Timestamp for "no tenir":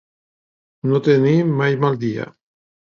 0.93-1.37